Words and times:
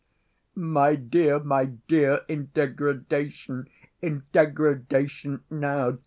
"My 0.55 0.95
dear, 0.95 1.37
my 1.37 1.65
dear, 1.65 2.21
in 2.27 2.49
degradation, 2.55 3.69
in 4.01 4.23
degradation 4.31 5.43
now, 5.51 5.91
too. 5.91 5.99